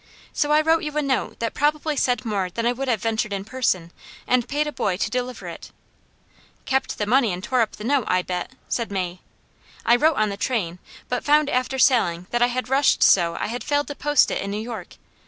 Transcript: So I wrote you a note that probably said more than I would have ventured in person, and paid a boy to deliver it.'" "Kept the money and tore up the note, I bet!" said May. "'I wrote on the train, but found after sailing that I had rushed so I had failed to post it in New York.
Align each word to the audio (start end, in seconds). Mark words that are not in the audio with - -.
So 0.33 0.51
I 0.51 0.61
wrote 0.61 0.81
you 0.81 0.97
a 0.97 1.01
note 1.03 1.37
that 1.41 1.53
probably 1.53 1.95
said 1.95 2.25
more 2.25 2.49
than 2.49 2.65
I 2.65 2.71
would 2.71 2.87
have 2.87 3.03
ventured 3.03 3.31
in 3.31 3.45
person, 3.45 3.91
and 4.25 4.47
paid 4.47 4.65
a 4.65 4.71
boy 4.71 4.97
to 4.97 5.11
deliver 5.11 5.47
it.'" 5.47 5.71
"Kept 6.65 6.97
the 6.97 7.05
money 7.05 7.31
and 7.31 7.43
tore 7.43 7.61
up 7.61 7.73
the 7.75 7.83
note, 7.83 8.05
I 8.07 8.23
bet!" 8.23 8.53
said 8.67 8.89
May. 8.91 9.19
"'I 9.85 9.97
wrote 9.97 10.17
on 10.17 10.29
the 10.29 10.37
train, 10.37 10.79
but 11.07 11.23
found 11.23 11.51
after 11.51 11.77
sailing 11.77 12.25
that 12.31 12.41
I 12.41 12.47
had 12.47 12.67
rushed 12.67 13.03
so 13.03 13.37
I 13.39 13.45
had 13.45 13.63
failed 13.63 13.85
to 13.89 13.95
post 13.95 14.31
it 14.31 14.41
in 14.41 14.49
New 14.49 14.57
York. 14.59 14.93